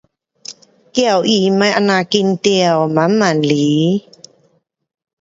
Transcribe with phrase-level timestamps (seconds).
[0.03, 0.09] 叫他别这
[1.85, 2.89] 样紧张。
[2.89, 3.49] 慢慢来。